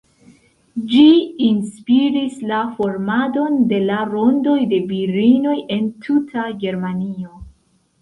[0.93, 1.03] Ĝi
[1.47, 7.35] inspiris la formadon de la rondoj de virinoj en tuta Germanio.